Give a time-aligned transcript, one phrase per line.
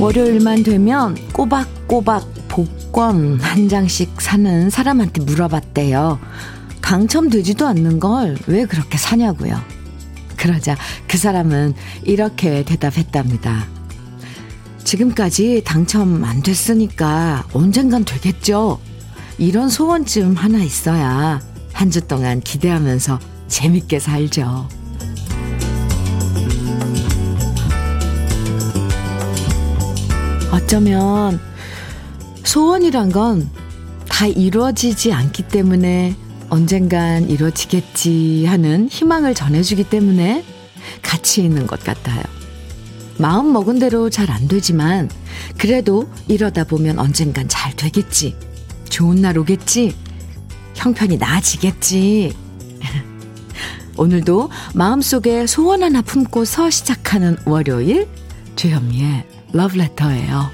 [0.00, 6.18] 월요일만 되면 꼬박꼬박 복권 한 장씩 사는 사람한테 물어봤대요.
[6.94, 9.60] 당첨되지도 않는 걸 왜 그렇게 사냐고요.
[10.36, 13.64] 그러자 그 사람은 이렇게 대답했답니다.
[14.82, 18.80] 지금까지 당첨 안 됐으니까 언젠간 되겠죠.
[19.38, 21.40] 이런 소원쯤 하나 있어야
[21.72, 24.68] 한 주 동안 기대하면서 재밌게 살죠.
[30.52, 31.38] 어쩌면
[32.44, 33.48] 소원이란 건
[34.10, 36.14] 다 이루어지지 않기 때문에
[36.50, 40.44] 언젠간 이루어지겠지 하는 희망을 전해주기 때문에
[41.02, 42.22] 가치 있는 것 같아요.
[43.18, 45.10] 마음 먹은 대로 잘 안 되지만
[45.58, 48.36] 그래도 이러다 보면 언젠간 잘 되겠지.
[48.88, 49.94] 좋은 날 오겠지.
[50.74, 52.34] 형편이 나아지겠지.
[53.96, 58.08] 오늘도 마음속에 소원 하나 품고서 시작하는 월요일
[58.56, 60.50] 주현미의 러브레터예요.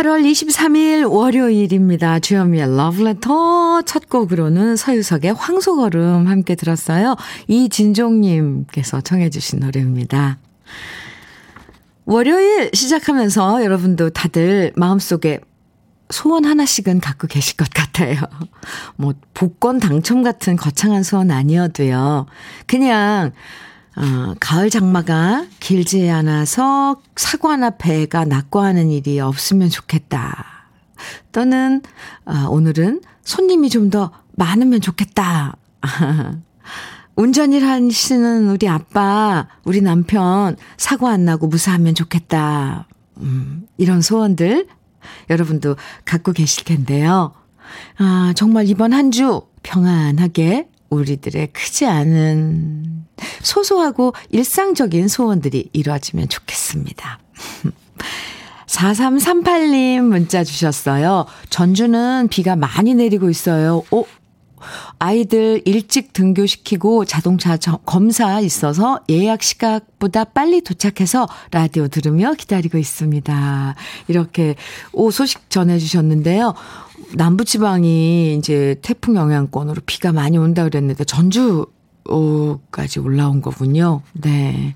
[0.00, 2.20] 8월 23일 월요일입니다.
[2.20, 7.16] 주현미의 러브레터 첫 곡으로는 서유석의 황소걸음 함께 들었어요.
[7.48, 10.38] 이진종님께서 청해 주신 노래입니다.
[12.06, 15.40] 월요일 시작하면서 여러분도 다들 마음속에
[16.08, 18.20] 소원 하나씩은 갖고 계실 것 같아요.
[18.96, 22.24] 뭐, 복권 당첨 같은 거창한 소원 아니어도요.
[22.66, 23.32] 그냥,
[23.96, 30.44] 어, 가을 장마가 길지 않아서 사과나 배가 낙과하는 일이 없으면 좋겠다.
[31.32, 31.82] 또는,
[32.24, 35.56] 어, 오늘은 손님이 좀 더 많으면 좋겠다.
[37.16, 42.86] 운전일 하시는 우리 아빠, 우리 남편 사고 안 나고 무사하면 좋겠다.
[43.18, 44.66] 음, 이런 소원들
[45.28, 47.32] 여러분도 갖고 계실 텐데요.
[47.98, 52.99] 아, 정말 이번 한 주 평안하게 우리들의 크지 않은
[53.42, 57.18] 소소하고 일상적인 소원들이 이루어지면 좋겠습니다.
[58.66, 61.26] 4338님 문자 주셨어요.
[61.48, 63.82] 전주는 비가 많이 내리고 있어요.
[63.90, 64.06] 오,
[64.98, 73.74] 아이들 일찍 등교시키고 자동차 검사 있어서 예약 시각보다 빨리 도착해서 라디오 들으며 기다리고 있습니다.
[74.08, 74.54] 이렇게
[74.92, 76.54] 오 소식 전해주셨는데요.
[77.14, 81.66] 남부지방이 이제 태풍 영향권으로 비가 많이 온다 그랬는데 전주
[82.70, 84.02] 까지 올라온 거군요.
[84.12, 84.74] 네.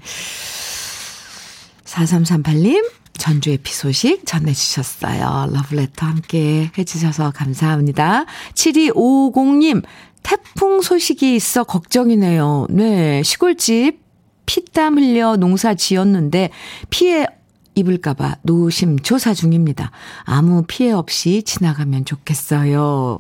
[1.85, 5.51] 4338님, 전주의 비 소식 전해주셨어요.
[5.53, 8.27] 러브레터 함께 해주셔서 감사합니다.
[8.55, 9.83] 7250님,
[10.23, 12.67] 태풍 소식이 있어 걱정이네요.
[12.71, 14.03] 네, 시골집
[14.47, 16.51] 피땀 흘려 농사 지었는데
[16.91, 17.27] 피해
[17.75, 19.91] 입을까봐 노심초사 중입니다.
[20.25, 23.19] 아무 피해 없이 지나가면 좋겠어요.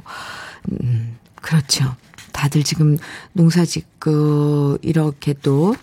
[0.70, 1.94] 음, 그렇죠.
[2.34, 2.98] 다들 지금
[3.32, 5.74] 농사 짓고 이렇게 또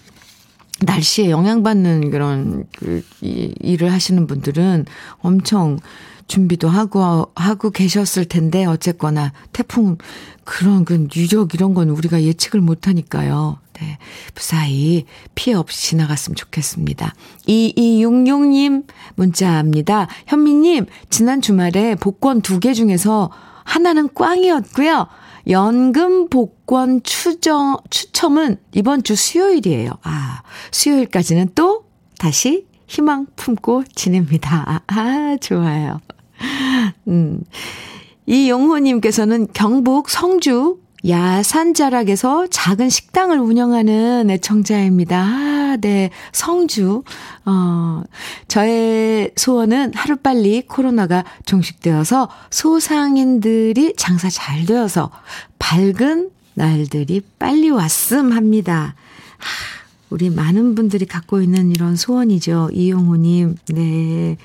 [0.81, 4.85] 날씨에 영향받는 그런 그 이, 일을 하시는 분들은
[5.19, 5.79] 엄청
[6.27, 9.97] 준비도 하고 하고 계셨을 텐데 어쨌거나 태풍
[10.43, 13.57] 그런 그 유력 이런 건 우리가 예측을 못 하니까요.
[13.73, 13.97] 네.
[14.35, 17.13] 무사히 피해 없이 지나갔으면 좋겠습니다.
[17.47, 18.85] 2266님
[19.15, 20.07] 문자입니다.
[20.27, 23.31] 현미 님, 지난 주말에 복권 두 개 중에서
[23.63, 25.07] 하나는 꽝이었고요.
[25.47, 29.91] 연금 복권 추정, 추첨은 이번 주 수요일이에요.
[30.03, 30.41] 아,
[30.71, 31.85] 수요일까지는 또
[32.17, 34.83] 다시 희망 품고 지냅니다.
[34.87, 35.99] 아, 좋아요.
[37.07, 37.41] 음.
[38.25, 45.19] 이용호님께서는 경북 성주 야산자락에서 작은 식당을 운영하는 애청자입니다.
[45.19, 46.09] 아, 네.
[46.31, 47.03] 성주.
[47.45, 48.03] 어,
[48.47, 55.11] 저의 소원은 하루빨리 코로나가 종식되어서 소상인들이 장사 잘 되어서
[55.59, 58.95] 밝은 날들이 빨리 왔음 합니다.
[59.37, 59.47] 하,
[60.09, 62.69] 우리 많은 분들이 갖고 있는 이런 소원이죠.
[62.73, 63.55] 이용호님.
[63.69, 64.37] 네.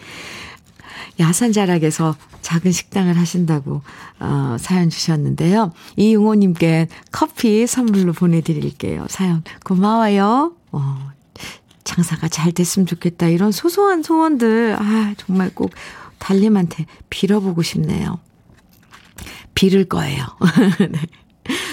[1.19, 3.83] 야산 자락에서 작은 식당을 하신다고
[4.21, 5.73] 어, 사연 주셨는데요.
[5.97, 9.07] 이용호님께 커피 선물로 보내드릴게요.
[9.09, 10.53] 사연 고마워요.
[10.73, 11.11] 어,
[11.87, 13.29] 장사가 잘 됐으면 좋겠다.
[13.29, 15.71] 이런 소소한 소원들 아 정말 꼭
[16.19, 18.19] 달님한테 빌어보고 싶네요.
[19.55, 20.27] 빌을 거예요.
[20.91, 21.01] 네.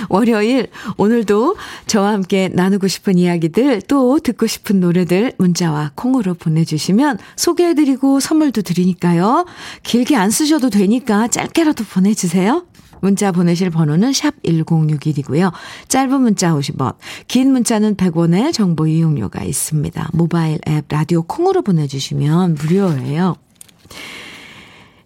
[0.10, 0.68] 월요일,
[0.98, 1.58] 오늘도
[1.88, 9.46] 저와 함께 나누고 싶은 이야기들, 또 듣고 싶은 노래들 문자와 콩으로 보내주시면 소개해드리고 선물도 드리니까요.
[9.82, 12.66] 길게 안 쓰셔도 되니까 짧게라도 보내주세요.
[13.04, 15.52] 문자 보내실 번호는 샵 1061이고요.
[15.90, 16.96] 짧은 문자 50원,
[17.28, 20.10] 긴 문자는 100원의 정보 이용료가 있습니다.
[20.14, 23.36] 모바일 앱 라디오 콩으로 보내주시면 무료예요.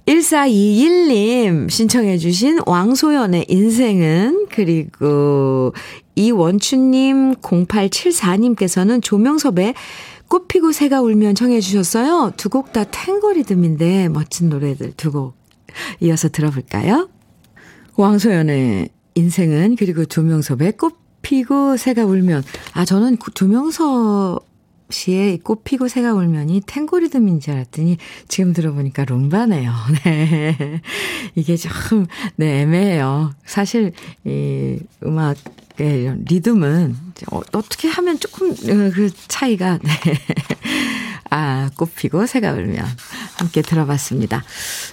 [0.08, 5.74] 1421님 신청해 주신 왕소연의 인생은 그리고
[6.16, 9.74] 이원춘님 0874님께서는 조명섭의
[10.30, 12.32] 꽃피고 새가 울면 청해 주셨어요.
[12.38, 15.36] 두 곡 다 탱거리듬인데 멋진 노래들 두 곡
[16.00, 17.10] 이어서 들어볼까요?
[17.98, 22.44] 왕소연의 인생은 그리고 조명섭의 꽃 피고 새가 울면.
[22.74, 24.47] 아 저는 조명섭
[24.90, 27.98] 씨의 꽃 피고 새가 울면이 탱고리듬인 줄 알았더니
[28.28, 29.74] 지금 들어보니까 rum바네요.
[30.04, 30.82] 네.
[31.36, 33.34] 이게 좀, 네, 애매해요.
[33.46, 33.94] 사실,
[34.26, 35.36] 이 음악의
[35.78, 36.96] 이런 리듬은
[37.32, 39.92] 어, 어떻게 하면 조금 어, 그 차이가, 네.
[41.30, 42.86] 아, 꽃 피고 새가 울면.
[43.38, 44.44] 함께 들어봤습니다.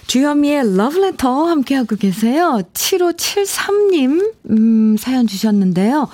[0.07, 2.61] 주현미의 러브레터 함께하고 계세요.
[2.73, 6.09] 7573님, 음, 사연 주셨는데요.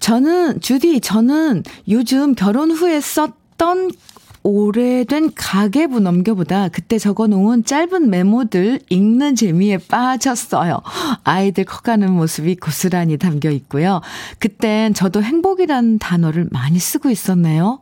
[0.00, 3.90] 저는, 주디, 저는 요즘 결혼 후에 썼던
[4.46, 10.82] 오래된 가계부 넘겨보다 그때 적어 놓은 짧은 메모들 읽는 재미에 빠졌어요.
[11.24, 14.02] 아이들 커가는 모습이 고스란히 담겨 있고요.
[14.38, 17.80] 그땐 저도 행복이라는 단어를 많이 쓰고 있었네요.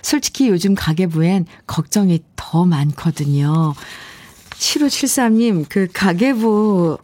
[0.00, 3.74] 솔직히 요즘 가계부엔 걱정이 더 많거든요.
[4.50, 6.98] 7573님, 그 가계부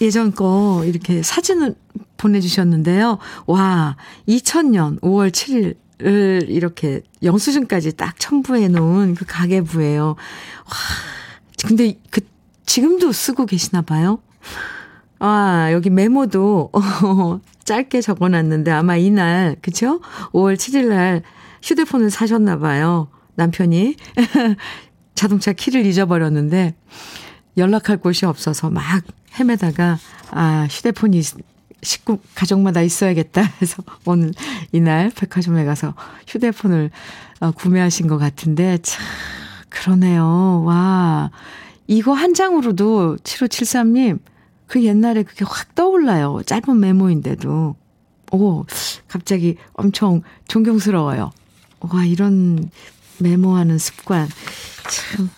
[0.00, 1.74] 예전 거 이렇게 사진을
[2.16, 3.18] 보내주셨는데요.
[3.46, 3.96] 와,
[4.28, 10.06] 2000년 5월 7일 이렇게 영수증까지 딱 첨부해 놓은 그 가계부예요.
[10.06, 10.16] 와,
[11.66, 12.20] 근데 그,
[12.66, 14.20] 지금도 쓰고 계시나 봐요.
[15.18, 20.00] 아, 여기 메모도 어, 짧게 적어 놨는데 아마 이날, 그쵸?
[20.32, 21.22] 5월 7일 날
[21.62, 23.08] 휴대폰을 사셨나 봐요.
[23.34, 23.96] 남편이.
[25.14, 26.76] 자동차 키를 잊어버렸는데
[27.56, 29.02] 연락할 곳이 없어서 막
[29.38, 29.98] 헤매다가
[30.30, 31.20] 아, 휴대폰이
[31.82, 34.32] 식구 가족마다 있어야겠다 해서 오늘
[34.72, 35.94] 이날 백화점에 가서
[36.26, 36.90] 휴대폰을
[37.40, 39.04] 어, 구매하신 것 같은데 참
[39.68, 40.64] 그러네요.
[40.64, 41.30] 와.
[41.86, 44.18] 이거 한 장으로도 7573님
[44.66, 46.42] 그 옛날에 그게 확 떠올라요.
[46.44, 47.74] 짧은 메모인데도.
[48.30, 48.66] 오,
[49.08, 51.30] 갑자기 엄청 존경스러워요.
[51.80, 52.70] 와, 이런
[53.18, 54.28] 메모하는 습관.
[54.90, 55.30] 참,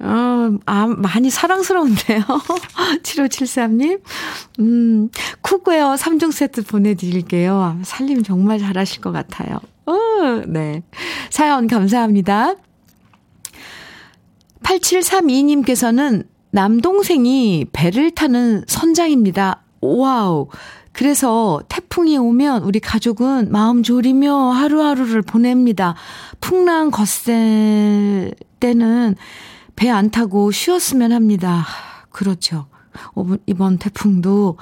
[0.00, 2.22] 어, 아, 많이 사랑스러운데요.
[3.02, 4.00] 7573님.
[4.60, 5.08] 음,
[5.40, 7.78] cookware 3종 세트 보내드릴게요.
[7.82, 9.58] 살림 정말 잘하실 것 같아요.
[9.86, 10.82] 어, 네.
[11.30, 12.54] 사연 감사합니다.
[14.62, 19.62] 8732님께서는 남동생이 배를 타는 선장입니다.
[19.80, 20.48] wow.
[20.92, 25.94] 그래서 태풍이 오면 우리 가족은 마음 졸이며 하루하루를 보냅니다.
[26.40, 29.14] 풍랑 거셀 때는
[29.78, 31.64] 배 안 타고 쉬었으면 합니다.
[32.10, 32.66] 그렇죠.
[33.46, 34.58] 이번 태풍도,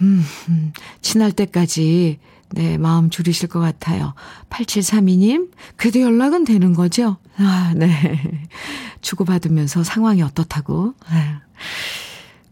[0.00, 2.20] 음, 음, 지날 때까지,
[2.50, 4.14] 네, 마음 줄이실 것 같아요.
[4.48, 7.16] 8732님, 그래도 연락은 되는 거죠?
[7.36, 7.90] 아, 네.
[9.02, 10.94] 주고받으면서 상황이 어떻다고.
[11.10, 11.34] 네.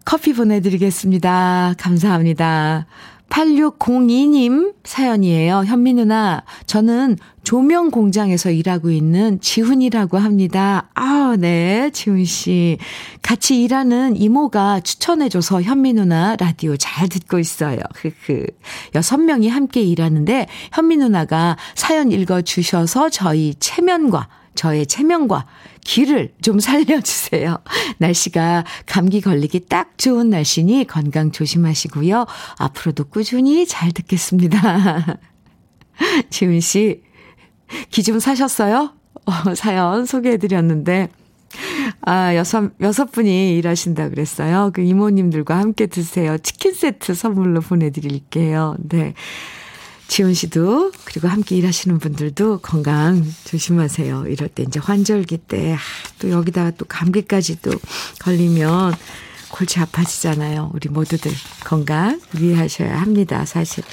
[0.05, 1.75] 커피 보내드리겠습니다.
[1.79, 2.87] 감사합니다.
[3.29, 5.65] 8602님 사연이에요.
[5.67, 10.89] 현미 누나, 저는 조명 공장에서 일하고 있는 지훈이라고 합니다.
[10.95, 12.79] 아, 네, 지훈 씨.
[13.23, 17.79] 같이 일하는 이모가 추천해줘서 현미 누나 라디오 잘 듣고 있어요.
[17.95, 18.47] 흐흐.
[18.95, 25.47] 여섯 명이 함께 일하는데 현미 누나가 사연 읽어주셔서 저희 체면과 저의 체면과
[25.83, 27.59] 길을 좀 살려주세요.
[27.99, 32.27] 날씨가 감기 걸리기 딱 좋은 날씨니 건강 조심하시고요.
[32.59, 35.19] 앞으로도 꾸준히 잘 듣겠습니다.
[36.31, 37.03] 지훈 씨,
[37.91, 38.93] 기 좀 사셨어요?
[39.27, 41.09] 어, 사연 소개해드렸는데,
[42.03, 44.71] 아, 여섯, 여섯 분이 일하신다 그랬어요.
[44.75, 46.37] 그 이모님들과 함께 드세요.
[46.39, 48.77] 치킨 세트 선물로 보내드릴게요.
[48.79, 49.15] 네.
[50.09, 54.27] 지훈 씨도 그리고 함께 일하시는 분들도 건강 조심하세요.
[54.29, 55.77] 이럴 때 이제 환절기 때
[56.19, 57.71] 또 여기다가 또 감기까지 또
[58.21, 58.95] 걸리면
[59.51, 60.71] 골치 아파지잖아요.
[60.75, 61.31] 우리 모두들
[61.65, 63.45] 건강 유의하셔야 합니다.
[63.45, 63.85] 사실.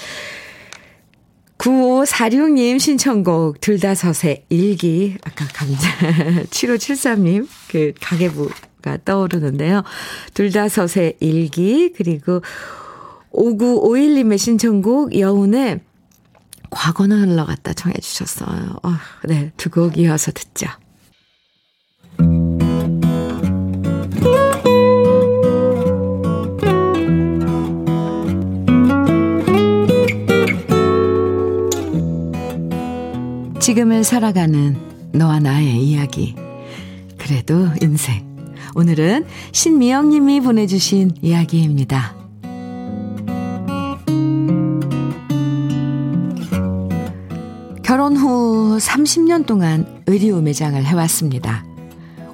[1.58, 5.88] 9546님 신청곡 둘다섯의 일기 아까 감자
[6.50, 9.84] 7573님 그 가계부가 떠오르는데요.
[10.34, 12.42] 둘다섯의 일기 그리고
[13.32, 15.80] 5951님의 신청곡 여운의
[16.74, 18.78] 과거는 흘러갔다 청해 주셨어요.
[18.84, 18.92] 어,
[19.26, 20.68] 네, 두 곡 이어서 듣죠.
[33.60, 34.76] 지금을 살아가는
[35.14, 36.36] 너와 나의 이야기.
[37.18, 38.34] 그래도 인생.
[38.76, 42.23] 오늘은 신미영 님이 보내주신 이야기입니다.
[47.94, 51.64] 결혼 후 30년 동안 의류 매장을 해왔습니다.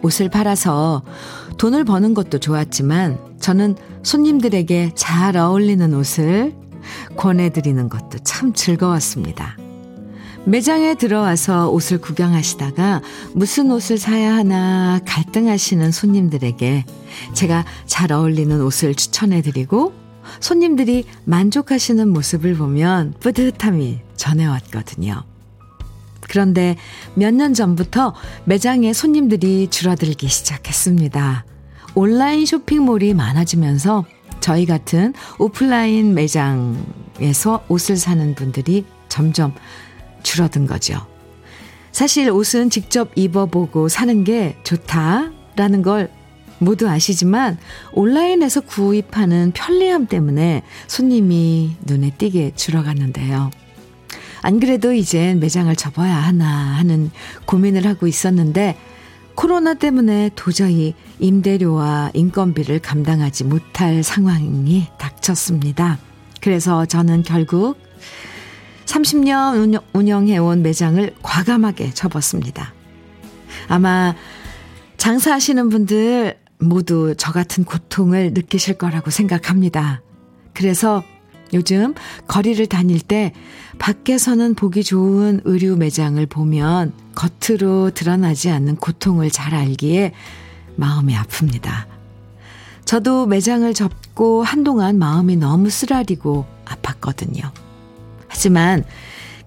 [0.02, 1.02] 옷을 팔아서
[1.58, 6.56] 돈을 버는 것도 좋았지만 저는 손님들에게 잘 어울리는 옷을
[7.18, 9.58] 권해드리는 것도 참 즐거웠습니다.
[10.46, 13.02] 매장에 들어와서 옷을 구경하시다가
[13.34, 16.86] 무슨 옷을 사야 하나 갈등하시는 손님들에게
[17.34, 19.92] 제가 잘 어울리는 옷을 추천해드리고
[20.40, 25.26] 손님들이 만족하시는 모습을 보면 뿌듯함이 전해왔거든요.
[26.30, 26.78] 그런데
[27.16, 28.14] 몇 년 전부터
[28.46, 31.46] 매장에 손님들이 줄어들기 시작했습니다.
[31.96, 34.06] 온라인 쇼핑몰이 많아지면서
[34.40, 39.54] 저희 같은 오프라인 매장에서 옷을 사는 분들이 점점
[40.24, 41.06] 줄어든 거죠.
[41.92, 46.10] 사실 옷은 직접 입어보고 사는 게 좋다라는 걸
[46.60, 47.58] 모두 아시지만
[47.94, 53.50] 온라인에서 구입하는 편리함 때문에 손님이 눈에 띄게 줄어갔는데요.
[54.42, 57.12] 안 그래도 이젠 매장을 접어야 하나 하는
[57.46, 58.78] 고민을 하고 있었는데
[59.36, 65.98] 코로나 때문에 도저히 임대료와 인건비를 감당하지 못할 상황이 닥쳤습니다.
[66.42, 67.78] 그래서 저는 결국
[68.86, 72.74] 30년 운영해온 매장을 과감하게 접었습니다.
[73.68, 74.16] 아마
[74.98, 80.02] 장사하시는 분들 모두 저 같은 고통을 느끼실 거라고 생각합니다.
[80.54, 81.04] 그래서
[81.54, 81.94] 요즘
[82.28, 83.32] 거리를 다닐 때
[83.80, 90.14] 밖에서는 보기 좋은 의류 매장을 보면 겉으로 드러나지 않는 고통을 잘 알기에
[90.76, 91.86] 마음이 아픕니다.
[92.86, 97.52] 저도 매장을 접고 한동안 마음이 너무 쓰라리고 아팠거든요.
[98.28, 98.84] 하지만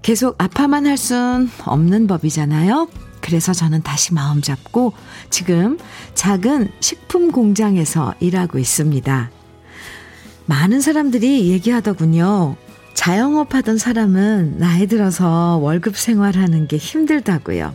[0.03, 2.89] 계속 아파만 할 순 없는 법이잖아요.
[3.21, 4.95] 그래서 저는 다시 마음 잡고
[5.31, 5.79] 지금
[6.15, 9.31] 작은 식품 공장에서 일하고 있습니다.
[10.47, 12.57] 많은 사람들이 얘기하더군요.
[12.95, 17.75] 자영업 하던 사람은 나이 들어서 월급 생활하는 게 힘들다고요.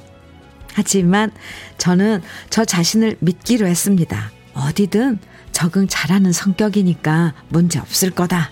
[0.74, 1.32] 하지만
[1.78, 4.32] 저는 저 자신을 믿기로 했습니다.
[4.54, 5.20] 어디든
[5.52, 8.52] 적응 잘하는 성격이니까 문제 없을 거다.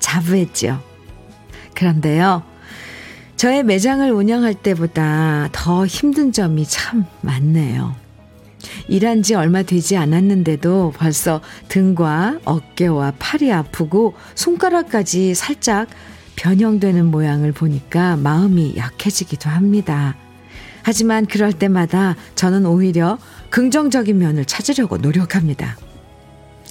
[0.00, 0.80] 자부했지요.
[1.74, 2.42] 그런데요.
[3.36, 8.01] 저의 매장을 운영할 때보다 더 힘든 점이 참 많네요.
[8.88, 15.88] 일한 지 얼마 되지 않았는데도 벌써 등과 어깨와 팔이 아프고 손가락까지 살짝
[16.36, 20.16] 변형되는 모양을 보니까 마음이 약해지기도 합니다.
[20.82, 23.18] 하지만 그럴 때마다 저는 오히려
[23.50, 25.76] 긍정적인 면을 찾으려고 노력합니다.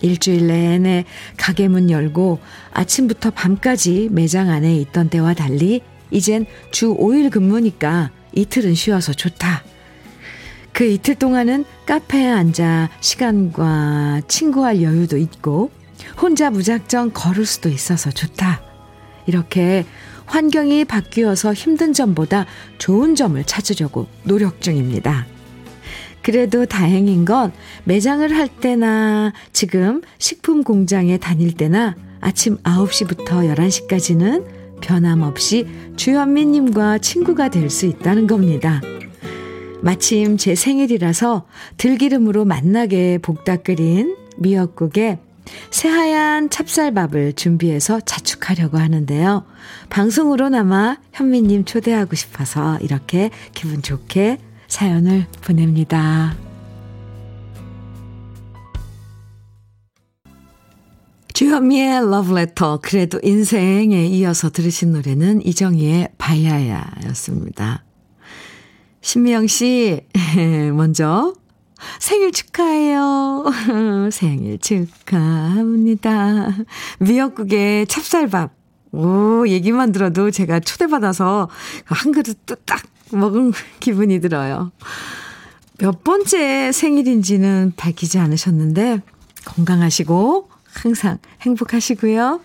[0.02, 1.06] 일주일 내내
[1.38, 2.40] 가게 문 열고
[2.74, 9.64] 아침부터 밤까지 매장 안에 있던 때와 달리 이젠 주 5일 근무니까 이틀은 쉬어서 좋다.
[10.74, 15.72] 그 이틀 동안은 카페에 앉아 시간과 친구할 여유도 있고
[16.22, 18.62] 혼자 무작정 걸을 수도 있어서 좋다.
[19.28, 19.86] 이렇게
[20.26, 22.46] 환경이 바뀌어서 힘든 점보다
[22.78, 25.26] 좋은 점을 찾으려고 노력 중입니다.
[26.22, 27.52] 그래도 다행인 건
[27.84, 34.46] 매장을 할 때나 지금 식품 공장에 다닐 때나 아침 9시부터 11시까지는
[34.82, 38.82] 변함없이 주현미님과 친구가 될 수 있다는 겁니다.
[39.82, 41.46] 마침 제 생일이라서
[41.78, 45.20] 들기름으로 만나게 볶다 끓인 미역국에
[45.72, 49.46] 새하얀 찹쌀밥을 준비해서 자축하려고 하는데요.
[49.90, 56.36] 방송으로나마 현미님 초대하고 싶어서 이렇게 기분 좋게 사연을 보냅니다.
[61.34, 67.84] 주현미의 러브레터 그래도 인생에 이어서 들으신 노래는 이정희의 바야야였습니다.
[69.02, 70.02] 신미영 씨,
[70.74, 71.34] 먼저
[72.00, 73.46] 생일 축하해요.
[74.12, 76.50] 생일 축하합니다.
[77.00, 78.52] 미역국에 찹쌀밥.
[78.94, 81.50] 오, 얘기만 들어도 제가 초대받아서
[81.86, 84.72] 한 그릇 뚝딱 먹은 기분이 들어요.
[85.80, 89.02] 몇 번째 생일인지는 밝히지 않으셨는데,
[89.46, 92.40] 건강하시고, 항상 행복하시고요.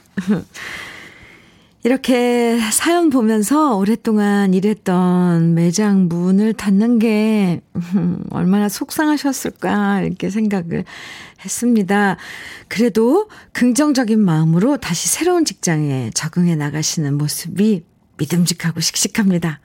[1.87, 7.61] 이렇게 사연 보면서 오랫동안 일했던 매장 문을 닫는 게
[8.31, 10.85] 얼마나 속상하셨을까 이렇게 생각을
[11.45, 12.17] 했습니다.
[12.67, 17.85] 그래도 긍정적인 마음으로 다시 새로운 직장에 적응해 나가시는 모습이
[18.17, 19.61] 믿음직하고 씩씩합니다.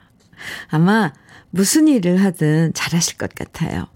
[0.68, 1.12] 아마
[1.50, 3.88] 무슨 일을 하든 잘하실 것 같아요.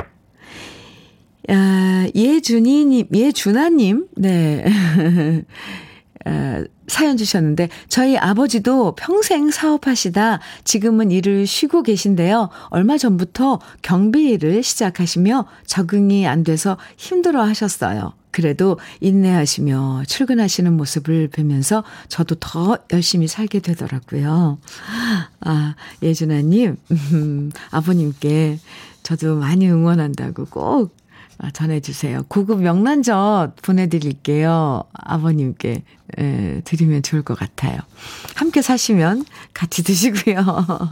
[1.48, 4.64] 아, 예준이님, 예준아님, 네.
[6.26, 12.48] 에, 사연 주셨는데 저희 아버지도 평생 사업하시다 지금은 일을 쉬고 계신데요.
[12.70, 18.12] 얼마 전부터 경비 일을 시작하시며 적응이 안 돼서 힘들어 하셨어요.
[18.30, 24.58] 그래도 인내하시며 출근하시는 모습을 보면서 저도 더 열심히 살게 되더라고요.
[25.40, 26.76] 아, 예준아님,
[27.12, 28.58] 음, 아버님께
[29.02, 30.95] 저도 많이 응원한다고 꼭
[31.52, 32.24] 전해주세요.
[32.28, 34.84] 고급 명란젓 보내드릴게요.
[34.92, 35.82] 아버님께
[36.18, 37.78] 에, 드리면 좋을 것 같아요.
[38.34, 40.36] 함께 사시면 같이 드시고요.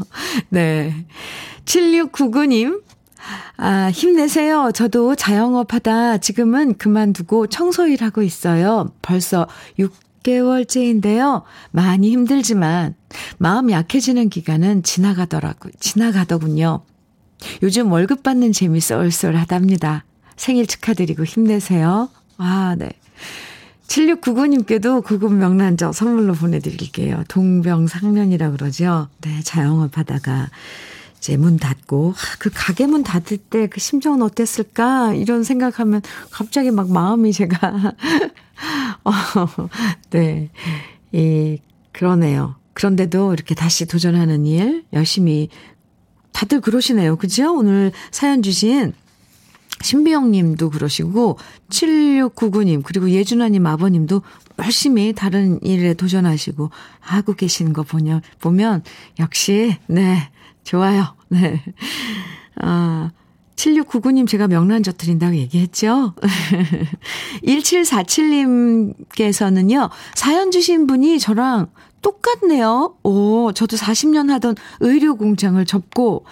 [0.50, 1.06] 네.
[1.64, 2.82] 7699님,
[3.56, 4.70] 아, 힘내세요.
[4.74, 8.92] 저도 자영업 하다 지금은 그만두고 청소일 하고 있어요.
[9.00, 9.46] 벌써
[9.78, 11.42] 6개월째인데요.
[11.70, 12.94] 많이 힘들지만
[13.38, 16.82] 마음 약해지는 기간은 지나가더라고, 지나가더군요.
[17.62, 20.04] 요즘 월급 받는 재미 쏠쏠하답니다.
[20.36, 22.08] 생일 축하드리고 힘내세요.
[22.38, 22.90] 아, 네.
[23.86, 27.24] 7699님께도 구급 명란젓 선물로 보내드릴게요.
[27.28, 29.08] 동병상련이라 그러죠.
[29.20, 30.48] 네, 자영업 하다가
[31.18, 36.70] 이제 문 닫고 아, 그 가게 문 닫을 때 그 심정은 어땠을까 이런 생각하면 갑자기
[36.70, 37.94] 막 마음이 제가
[39.04, 39.12] 어,
[40.10, 40.50] 네.
[41.12, 41.58] 이
[41.92, 42.56] 그러네요.
[42.72, 45.48] 그런데도 이렇게 다시 도전하는 일 열심히
[46.32, 47.16] 다들 그러시네요.
[47.16, 47.54] 그죠?
[47.56, 48.92] 오늘 사연 주신
[49.82, 51.38] 신비영 님도 그러시고
[51.70, 54.22] 7699님 그리고 예준아님 아버님도
[54.58, 58.82] 열심히 다른 일에 도전하시고 하고 계시는 거 보면 보면
[59.18, 60.30] 역시 네
[60.64, 61.14] 좋아요.
[61.28, 61.62] 네.
[62.60, 63.12] 아,
[63.56, 66.14] 7699님 제가 명란 젓 드린다고 얘기했죠?
[67.46, 71.68] 1747님께서는요, 사연 주신 분이 저랑
[72.02, 72.96] 똑같네요.
[73.02, 76.26] 오, 저도 40년 하던 의료 공장을 접고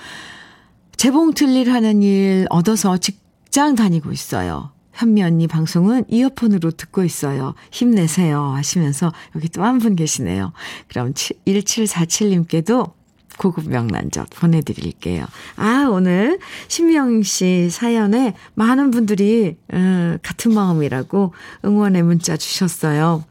[0.97, 3.22] 재봉 틀릴 하는 일 얻어서 직
[3.53, 4.73] 장 다니고 있어요.
[4.95, 7.55] 현미 언니 방송은 이어폰으로 듣고 있어요.
[7.71, 8.43] 힘내세요.
[8.43, 10.53] 하시면서 여기 또 한 분 계시네요.
[10.89, 12.93] 그럼 1747님께도
[13.39, 15.27] 고급 명란젓 보내드릴게요.
[15.57, 21.33] 아, 오늘 신미영 씨 사연에 많은 분들이, 음, 같은 마음이라고
[21.65, 23.25] 응원의 문자 주셨어요.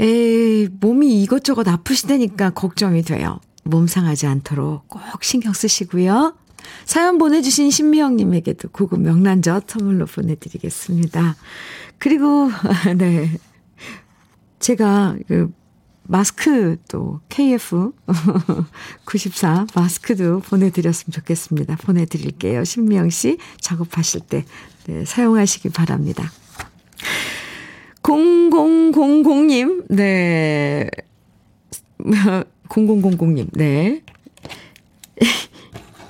[0.00, 3.40] 에이, 몸이 이것저것 아프시다니까 걱정이 돼요.
[3.64, 6.34] 몸 상하지 않도록 꼭 신경 쓰시고요.
[6.84, 11.36] 사연 보내주신 신미영님에게도 고급 명란젓 선물로 보내드리겠습니다.
[11.98, 12.50] 그리고,
[12.96, 13.30] 네.
[14.58, 15.52] 제가 그
[16.08, 17.92] 마스크 또 KF
[19.04, 21.76] 94 마스크도 보내드렸으면 좋겠습니다.
[21.76, 22.64] 보내드릴게요.
[22.64, 24.44] 신미영 씨 작업하실 때
[24.86, 26.30] 네, 사용하시기 바랍니다.
[28.02, 30.88] 0000님, 네.
[32.68, 34.02] 0000님, 네.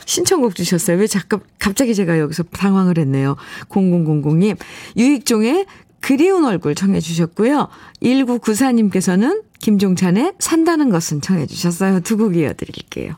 [0.09, 0.97] 신청곡 주셨어요.
[0.97, 3.37] 왜 잠깐, 갑자기 제가 여기서 당황을 했네요.
[3.69, 4.57] 0000님,
[4.97, 5.67] 유익종의
[6.01, 7.69] 그리운 얼굴 청해 주셨고요.
[8.03, 12.01] 1994님께서는 김종찬의 산다는 것은 청해 주셨어요.
[12.01, 13.17] 두 곡 이어드릴게요.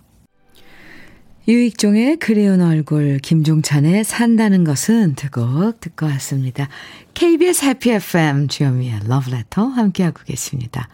[1.47, 6.69] 유익종의 그리운 얼굴, 김종찬의 산다는 것은 두 곡 듣고 왔습니다.
[7.15, 10.89] KBS 해피 FM 주현미의 러브레터 함께하고 계십니다.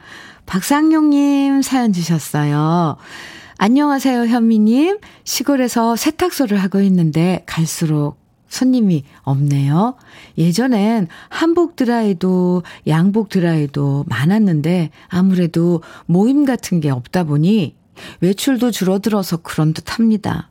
[0.45, 2.99] 박상용님 사연 주셨어요.
[3.59, 4.99] 안녕하세요, 현미님.
[5.25, 9.97] 시골에서 세탁소를 하고 있는데 갈수록 손님이 없네요.
[10.37, 17.77] 예전엔 한복 드라이도 양복 드라이도 많았는데 아무래도 모임 같은 게 없다 보니
[18.21, 20.51] 외출도 줄어들어서 그런 듯 합니다.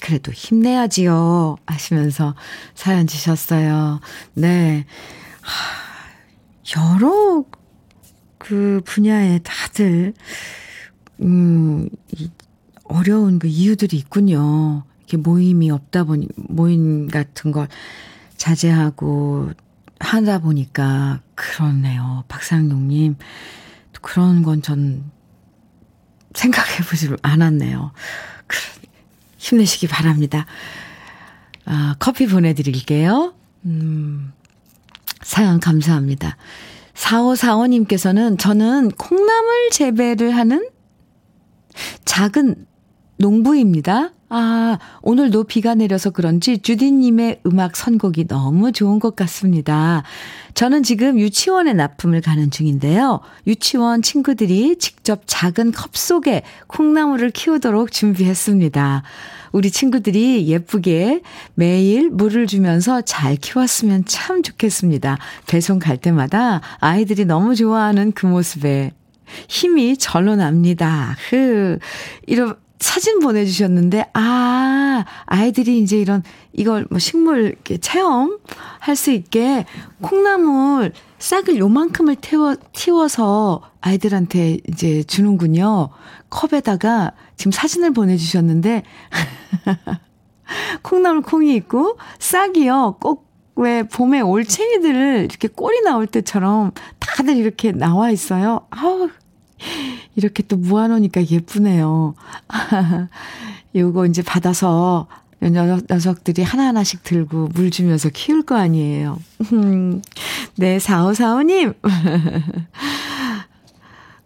[0.00, 1.56] 그래도 힘내야지요.
[1.66, 2.34] 하시면서
[2.74, 4.00] 사연 주셨어요.
[4.34, 4.86] 네.
[5.40, 7.44] 하, 여러
[8.38, 10.14] 그 분야에 다들,
[11.22, 11.88] 음,
[12.84, 14.84] 어려운 그 이유들이 있군요.
[15.00, 17.68] 이렇게 모임이 없다 보니, 모임 같은 걸
[18.36, 19.50] 자제하고
[19.98, 22.24] 하다 보니까 그렇네요.
[22.28, 23.16] 박상용님.
[24.02, 25.10] 그런 건 전
[26.34, 27.92] 생각해 보지 않았네요.
[29.36, 30.46] 힘내시기 바랍니다.
[31.64, 33.34] 아, 커피 보내드릴게요.
[33.64, 34.32] 음,
[35.22, 36.36] 사연 감사합니다.
[36.94, 40.68] 4545님께서는 저는 콩나물 재배를 하는
[42.20, 42.66] 작은
[43.16, 44.12] 농부입니다.
[44.28, 50.02] 아, 오늘도 비가 내려서 그런지 주디님의 음악 선곡이 너무 좋은 것 같습니다.
[50.52, 53.20] 저는 지금 유치원에 납품을 가는 중인데요.
[53.46, 59.02] 유치원 친구들이 직접 작은 컵 속에 콩나물을 키우도록 준비했습니다.
[59.52, 61.22] 우리 친구들이 예쁘게
[61.54, 65.16] 매일 물을 주면서 잘 키웠으면 참 좋겠습니다.
[65.46, 68.92] 배송 갈 때마다 아이들이 너무 좋아하는 그 모습에
[69.48, 71.16] 힘이 절로 납니다.
[71.28, 71.78] 흐,
[72.26, 78.38] 이런, 사진 보내주셨는데, 아, 아이들이 이제 이런, 이걸 뭐 식물 이렇게 체험
[78.78, 79.66] 할 수 있게
[80.00, 85.90] 콩나물 싹을 요만큼을 태워, 틔워서 아이들한테 이제 주는군요.
[86.30, 88.82] 컵에다가 지금 사진을 보내주셨는데,
[90.82, 92.96] 콩나물 콩이 있고, 싹이요.
[93.00, 98.66] 꼭 왜 봄에 올챙이들을 이렇게 꼬리 나올 때처럼 다들 이렇게 나와 있어요.
[98.70, 99.10] 아우,
[100.16, 102.14] 이렇게 또 모아놓으니까 예쁘네요.
[103.74, 105.06] 요거 이제 받아서
[105.42, 109.18] 녀석들이 하나하나씩 들고 물 주면서 키울 거 아니에요.
[110.56, 111.74] 네, 4545님.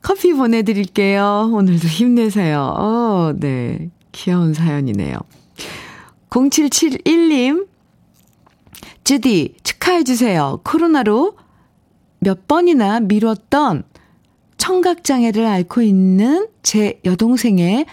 [0.03, 1.51] 커피 보내드릴게요.
[1.53, 2.75] 오늘도 힘내세요.
[2.77, 3.91] 어, 네.
[4.13, 5.17] 귀여운 사연이네요.
[6.31, 7.69] 0771님.
[9.05, 10.61] 주디, 축하해주세요.
[10.65, 11.37] 코로나로
[12.19, 13.85] 몇 번이나 미뤘던
[14.65, 17.85] 청각장애를 앓고 있는 제 여동생의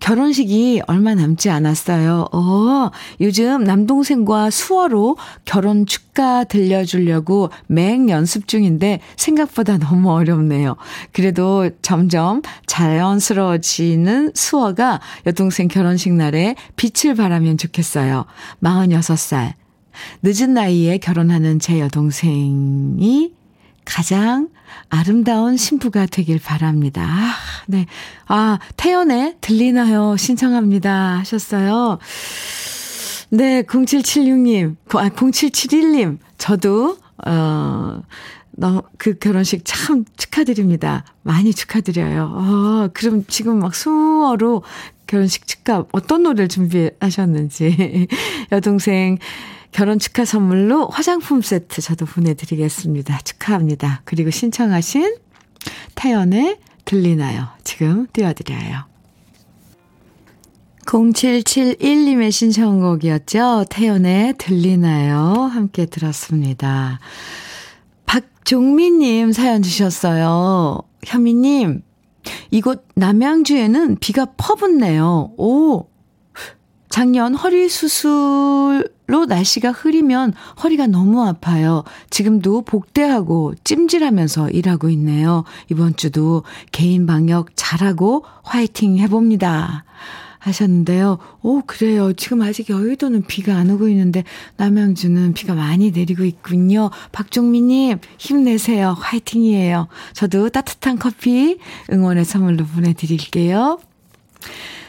[0.00, 2.26] 결혼식이 얼마 남지 않았어요.
[2.32, 10.74] 어, 요즘 남동생과 수어로 결혼 축가 들려주려고 맹 연습 중인데 생각보다 너무 어렵네요.
[11.12, 18.26] 그래도 점점 자연스러워지는 수어가 여동생 결혼식 날에 빛을 발하면 좋겠어요.
[18.64, 19.52] 46살.
[20.24, 23.32] 늦은 나이에 결혼하는 제 여동생이
[23.86, 24.48] 가장
[24.90, 27.02] 아름다운 신부가 되길 바랍니다.
[27.08, 27.34] 아,
[27.66, 27.86] 네.
[28.26, 30.16] 아, 태연의 들리나요?
[30.18, 31.18] 신청합니다.
[31.20, 31.98] 하셨어요.
[33.30, 38.02] 네, 0776님, 아, 0771님, 저도, 어,
[38.52, 41.04] 너, 그 결혼식 참 축하드립니다.
[41.22, 42.32] 많이 축하드려요.
[42.34, 44.62] 어, 그럼 지금 막 수어로
[45.06, 48.08] 결혼식 축하, 어떤 노래를 준비하셨는지.
[48.52, 49.18] 여동생,
[49.72, 53.20] 결혼 축하 선물로 화장품 세트 저도 보내드리겠습니다.
[53.20, 54.02] 축하합니다.
[54.04, 55.16] 그리고 신청하신
[55.94, 57.48] 태연의 들리나요?
[57.64, 58.84] 지금 띄워드려요.
[60.86, 63.64] 0771님의 신청곡이었죠.
[63.68, 65.16] 태연의 들리나요?
[65.42, 67.00] 함께 들었습니다.
[68.06, 70.82] 박종민님 사연 주셨어요.
[71.04, 71.82] 현미님,
[72.52, 75.32] 이곳 남양주에는 비가 퍼붓네요.
[75.36, 75.88] 오,
[76.88, 81.84] 작년 허리 수술 로 날씨가 흐리면 허리가 너무 아파요.
[82.10, 85.44] 지금도 복대하고 찜질하면서 일하고 있네요.
[85.70, 86.42] 이번 주도
[86.72, 89.84] 개인 방역 잘하고 화이팅 해봅니다.
[90.46, 91.18] 하셨는데요.
[91.42, 92.12] 오, 그래요.
[92.12, 94.24] 지금 아직 여의도는 비가 안 오고 있는데
[94.56, 96.90] 남양주는 비가 많이 내리고 있군요.
[97.12, 98.96] 박종민님, 힘내세요.
[98.98, 99.88] 화이팅이에요.
[100.12, 101.58] 저도 따뜻한 커피
[101.92, 103.78] 응원의 선물로 보내드릴게요.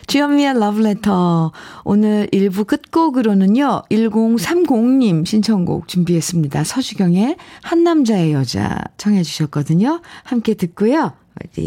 [0.08, 1.52] 주현미의 러브레터.
[1.84, 6.64] 오늘 1부 끝곡으로는요, 1030님 신청곡 준비했습니다.
[6.64, 10.02] 서주경의 한 남자의 여자 청해주셨거든요.
[10.24, 11.12] 함께 듣고요.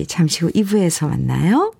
[0.08, 1.72] 잠시 후 2부에서 만나요.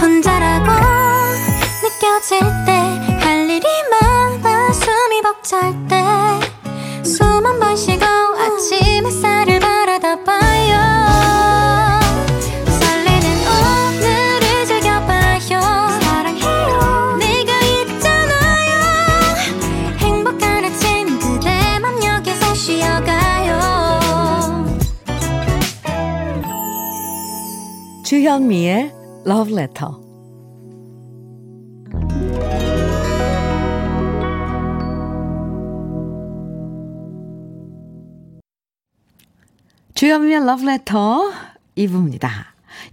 [0.00, 0.70] 혼자라고
[1.82, 2.72] 느껴질 때,
[3.20, 6.02] 할 일이 많아 숨이 벅찰 때,
[7.04, 9.60] 숨 한 번 쉬고 아침 햇살을
[28.14, 28.92] 주현미의
[29.26, 29.90] Love Letter.
[39.94, 41.32] 주현미의 Love Letter
[41.76, 42.28] 2부입니다.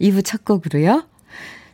[0.02, 1.04] 2부 첫 곡으로요.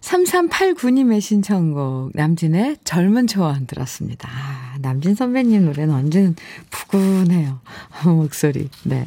[0.01, 4.29] 3389님의 신청곡 남진의 젊은 초원 들었습니다.
[4.29, 6.35] 아, 남진 선배님 노래는 언제는
[6.69, 7.61] 푸근해요.
[8.03, 8.67] 목소리.
[8.83, 9.05] 네.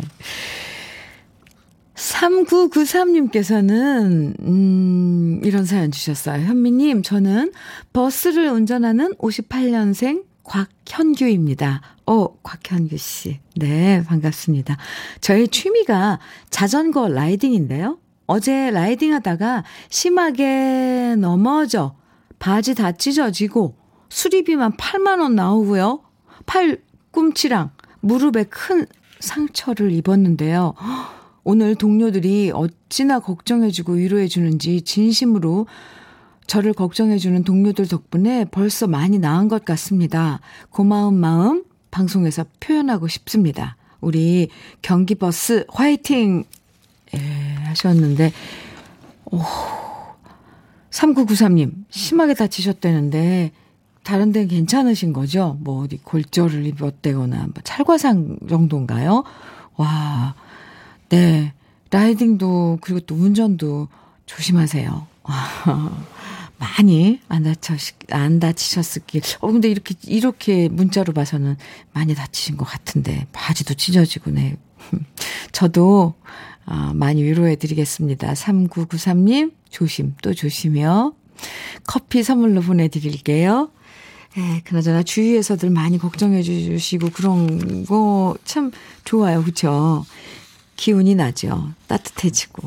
[2.01, 6.47] 3993님께서는, 음, 이런 사연 주셨어요.
[6.47, 7.53] 현미님, 저는
[7.93, 11.83] 버스를 운전하는 58년생 곽현규입니다.
[12.07, 13.41] 어, 곽현규 씨.
[13.57, 14.79] 네, 반갑습니다.
[15.21, 17.99] 저의 취미가 자전거 라이딩인데요.
[18.27, 21.95] 어제 라이딩 하다가 심하게 넘어져
[22.39, 23.75] 바지 다 찢어지고
[24.09, 26.01] 수리비만 8만원 나오고요.
[26.47, 26.79] 팔
[27.11, 28.87] 꿈치랑 무릎에 큰
[29.21, 30.75] 상처를 입었는데요.
[31.45, 35.67] 오늘 동료들이 어찌나 걱정해주고 위로해주는지 진심으로
[36.47, 40.41] 저를 걱정해주는 동료들 덕분에 벌써 많이 나은 것 같습니다.
[40.71, 43.77] 고마운 마음 방송에서 표현하고 싶습니다.
[44.01, 44.49] 우리
[44.83, 46.45] 경기버스 화이팅!
[47.15, 47.19] 예,
[47.67, 48.33] 하셨는데,
[49.27, 49.41] 오,
[50.91, 53.53] 3993님, 심하게 다치셨다는데,
[54.03, 55.57] 다른 데는 괜찮으신 거죠?
[55.61, 59.25] 뭐 어디 골절을 입었다거나, 뭐 찰과상 정도인가요?
[59.77, 60.35] 와,
[61.11, 61.53] 네.
[61.91, 63.89] 라이딩도, 그리고 또 운전도
[64.27, 65.07] 조심하세요.
[66.59, 67.75] 많이 안 다쳐,
[68.11, 69.23] 안 다치셨을길.
[69.41, 71.57] 어, 근데 이렇게, 이렇게 문자로 봐서는
[71.93, 74.57] 많이 다치신 것 같은데, 바지도 찢어지고, 네.
[75.53, 76.15] 저도,
[76.67, 78.33] 아, 많이 위로해 드리겠습니다.
[78.35, 81.15] 3993님, 조심, 또 조심해요.
[81.87, 83.71] 커피 선물로 보내 드릴게요.
[84.39, 88.71] 에, 그나저나 주위에서들 많이 걱정해 주시고 그런 거 참
[89.05, 89.43] 좋아요.
[89.43, 90.05] 그쵸?
[90.81, 91.73] 기운이 나죠.
[91.89, 92.67] 따뜻해지고.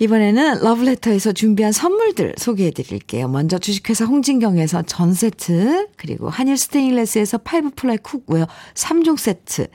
[0.00, 3.28] 이번에는 러브레터에서 준비한 선물들 소개해 드릴게요.
[3.28, 9.68] 먼저 주식회사 홍진경에서 전 세트, 그리고 한일 스테인레스에서 five ply cookware 3종 세트,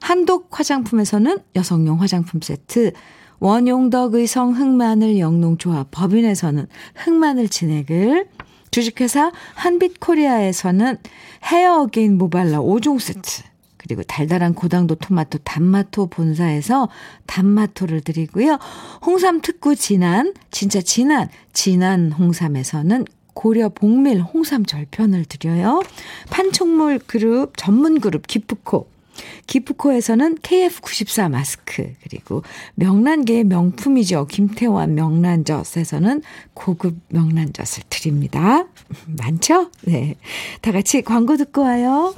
[0.00, 2.92] 한독 화장품에서는 여성용 화장품 세트,
[3.38, 8.28] 원용덕 의성 흑마늘 영농조합 법인에서는 흑마늘 진액을,
[8.70, 10.96] 주식회사 한빛 코리아에서는
[11.44, 13.51] 헤어 어게인 모발라 5종 세트,
[13.82, 16.88] 그리고 달달한 고당도 토마토 단마토 본사에서
[17.26, 18.58] 단마토를 드리고요.
[19.04, 25.82] 홍삼 특구 진한, 진짜 진한, 진한 홍삼에서는 고려 봉밀 홍삼 절편을 드려요.
[26.30, 28.92] 판촉물 그룹, 전문 그룹 기프코.
[29.46, 32.42] 기프코에서는 KF94 마스크, 그리고
[32.76, 34.26] 명란계의 명품이죠.
[34.26, 36.22] 김태환 명란젓에서는
[36.54, 38.66] 고급 명란젓을 드립니다.
[39.06, 39.70] 많죠?
[39.82, 40.16] 네.
[40.60, 42.14] 다 같이 광고 듣고 와요.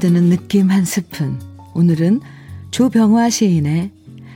[0.00, 1.38] 스며드는 느낌 한 스푼.
[1.74, 2.20] 오늘은
[2.70, 3.90] 조병화 시인의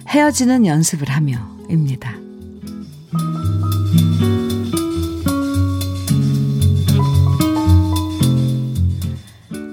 [0.08, 2.14] 헤어지는 연습을 하며입니다.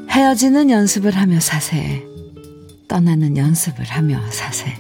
[0.10, 2.04] 헤어지는 연습을 하며 사세.
[2.88, 4.78] 떠나는 연습을 하며 사세.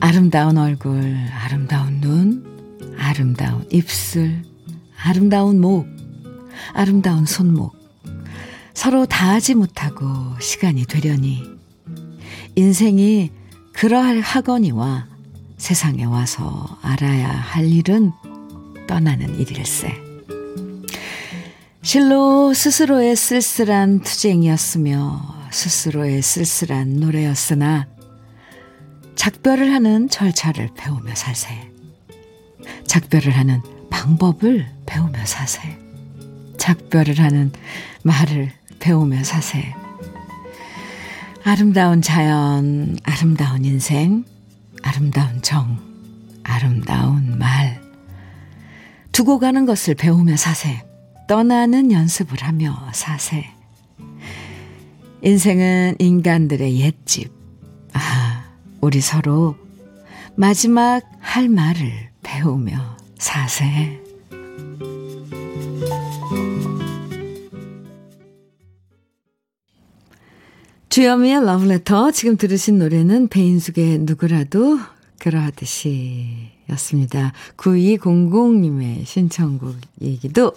[0.00, 4.42] 아름다운 얼굴, 아름다운 눈, 아름다운 입술,
[4.96, 5.86] 아름다운 목,
[6.74, 7.79] 아름다운 손목.
[8.74, 10.06] 서로 다하지 못하고
[10.40, 11.44] 시간이 되려니
[12.56, 13.30] 인생이
[13.72, 15.06] 그러하거니와
[15.56, 18.12] 세상에 와서 알아야 할 일은
[18.86, 19.94] 떠나는 일일세.
[21.82, 27.88] 실로 스스로의 쓸쓸한 투쟁이었으며 스스로의 쓸쓸한 노래였으나
[29.14, 31.70] 작별을 하는 절차를 배우며 사세.
[32.86, 35.78] 작별을 하는 방법을 배우며 사세.
[36.58, 37.52] 작별을 하는
[38.02, 39.74] 말을 배우며 사세.
[41.44, 44.24] 아름다운 자연, 아름다운 인생,
[44.82, 45.78] 아름다운 정,
[46.42, 47.80] 아름다운 말.
[49.12, 50.82] 두고 가는 것을 배우며 사세.
[51.28, 53.46] 떠나는 연습을 하며 사세.
[55.22, 57.30] 인생은 인간들의 옛집.
[57.92, 58.44] 아,
[58.80, 59.56] 우리 서로
[60.34, 64.00] 마지막 할 말을 배우며 사세.
[70.90, 74.80] 주여미의 러브레터 지금 들으신 노래는 배인숙의 누구라도
[75.20, 77.32] 그러하듯이 였습니다.
[77.56, 80.52] 9200님의 신청곡이기도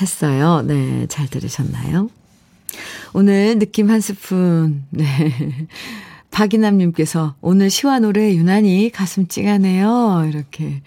[0.00, 0.62] 했어요.
[0.62, 2.10] 네, 잘 들으셨나요?
[3.12, 5.66] 오늘 느낌 한 스푼, 네.
[6.30, 10.26] 박이남님께서 오늘 시와 노래 유난히 가슴 찡하네요.
[10.28, 10.80] 이렇게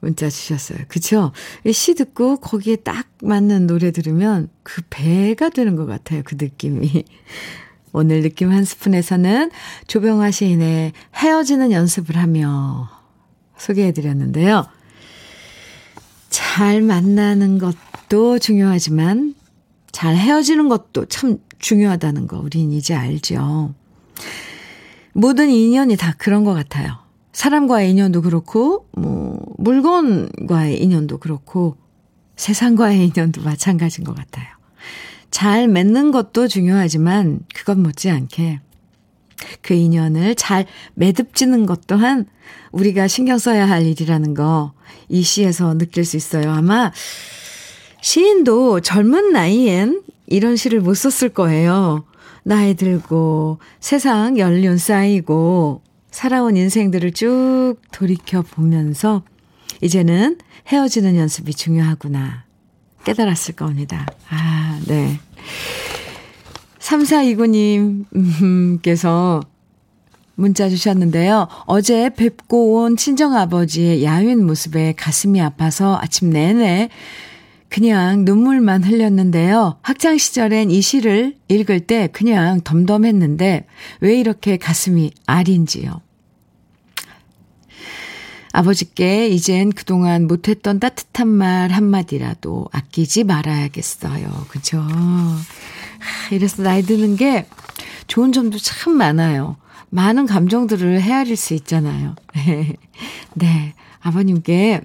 [0.00, 0.78] 문자 주셨어요.
[0.88, 1.30] 그쵸?
[1.70, 6.22] 시 듣고 거기에 딱 맞는 노래 들으면 그 배가 되는 것 같아요.
[6.24, 7.04] 그 느낌이.
[7.92, 9.50] 오늘 느낌 한 스푼에서는
[9.86, 12.88] 조병화 시인의 헤어지는 연습을 하며
[13.56, 14.66] 소개해 드렸는데요.
[16.30, 19.34] 잘 만나는 것도 중요하지만
[19.92, 23.74] 잘 헤어지는 것도 참 중요하다는 거 우린 이제 알죠.
[25.12, 26.98] 모든 인연이 다 그런 것 같아요.
[27.32, 31.76] 사람과의 인연도 그렇고, 뭐, 물건과의 인연도 그렇고,
[32.36, 34.46] 세상과의 인연도 마찬가지인 것 같아요.
[35.30, 38.60] 잘 맺는 것도 중요하지만 그것 못지않게
[39.62, 42.26] 그 인연을 잘 매듭지는 것 또한
[42.72, 46.50] 우리가 신경 써야 할 일이라는 거 이 시에서 느낄 수 있어요.
[46.50, 46.92] 아마
[48.00, 52.04] 시인도 젊은 나이엔 이런 시를 못 썼을 거예요.
[52.44, 59.22] 나이 들고 세상 연륜 쌓이고 살아온 인생들을 쭉 돌이켜 보면서
[59.82, 60.38] 이제는
[60.68, 62.44] 헤어지는 연습이 중요하구나
[63.04, 64.06] 깨달았을 겁니다.
[64.28, 65.18] 아, 네.
[66.78, 69.44] 3429님께서
[70.34, 71.48] 문자 주셨는데요.
[71.66, 76.90] 어제 뵙고 온 친정아버지의 야윈 모습에 가슴이 아파서 아침 내내
[77.68, 79.78] 그냥 눈물만 흘렸는데요.
[79.82, 83.66] 학창 시절엔 이 시를 읽을 때 그냥 덤덤했는데
[84.00, 86.00] 왜 이렇게 가슴이 아린지요.
[88.58, 94.46] 아버지께 이젠 그동안 못했던 따뜻한 말 한마디라도 아끼지 말아야겠어요.
[94.48, 94.84] 그죠?
[96.32, 97.46] 이래서 나이 드는 게
[98.08, 99.58] 좋은 점도 참 많아요.
[99.90, 102.16] 많은 감정들을 헤아릴 수 있잖아요.
[103.34, 103.74] 네.
[104.00, 104.80] 아버님께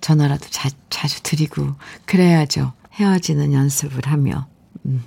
[0.00, 1.74] 전화라도 자, 자주 드리고
[2.06, 2.72] 그래야죠.
[2.94, 4.46] 헤어지는 연습을 하며.
[4.86, 5.04] 음.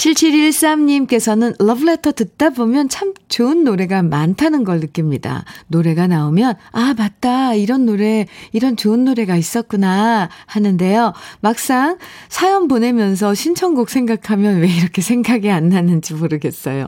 [0.00, 5.44] 7713님께서는 러브레터 듣다 보면 참 좋은 노래가 많다는 걸 느낍니다.
[5.66, 7.54] 노래가 나오면, 아, 맞다.
[7.54, 10.30] 이런 노래, 이런 좋은 노래가 있었구나.
[10.46, 11.12] 하는데요.
[11.40, 16.86] 막상 사연 보내면서 신청곡 생각하면 왜 이렇게 생각이 안 나는지 모르겠어요.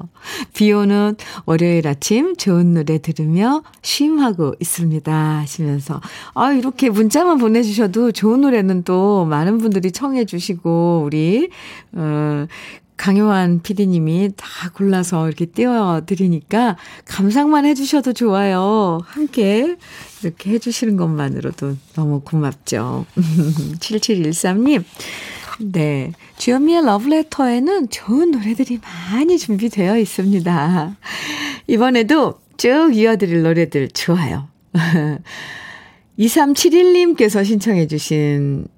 [0.55, 5.13] 비 오는 월요일 아침 좋은 노래 들으며 쉼하고 있습니다.
[5.13, 6.01] 하시면서.
[6.35, 11.51] 아, 이렇게 문자만 보내주셔도 좋은 노래는 또 많은 분들이 청해주시고, 우리,
[11.93, 12.47] 어,
[13.03, 19.01] 강요한 PD님이 다 골라서 이렇게 띄워드리니까 감상만 해주셔도 좋아요.
[19.05, 19.75] 함께
[20.23, 23.05] 이렇게 해주시는 것만으로도 너무 고맙죠.
[23.81, 24.85] 7713님.
[25.73, 26.13] 네.
[26.37, 30.97] 주현미의 러브레터에는 좋은 노래들이 많이 준비되어 있습니다.
[31.67, 34.47] 이번에도 쭉 이어드릴 노래들 좋아요.
[36.21, 38.69] 2371님께서 신청해 주신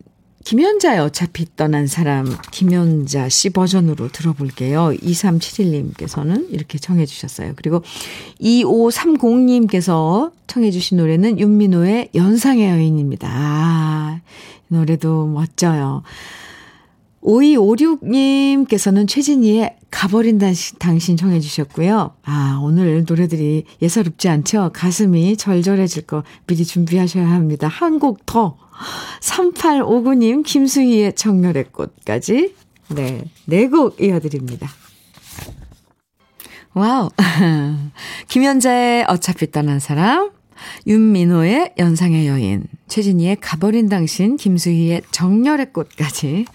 [0.44, 4.90] 김연자의 어차피 떠난 사람 김연자 씨 버전으로 들어볼게요.
[5.02, 7.54] 2371님께서는 이렇게 청해 주셨어요.
[7.56, 7.82] 그리고
[8.40, 13.28] 2530님께서 청해 주신 노래는 윤민호의 연상의 여인입니다.
[13.30, 14.20] 아,
[14.70, 16.02] 이 노래도 멋져요.
[17.22, 20.38] 5256님께서는 최진희의 가버린
[20.78, 22.10] 당신 청해 주셨고요.
[22.24, 24.70] 아, 오늘 노래들이 예사롭지 않죠?
[24.74, 27.66] 가슴이 절절해질 거 미리 준비하셔야 합니다.
[27.66, 28.58] 한 곡 더.
[29.20, 32.54] 3859님, 김수희의 정열의 꽃까지.
[32.88, 34.68] 네, 네 곡 이어드립니다.
[36.74, 37.08] 와우.
[38.28, 40.30] 김현자의 어차피 떠난 사람,
[40.86, 46.46] 윤민호의 연상의 여인, 최진희의 가버린 당신, 김수희의 정열의 꽃까지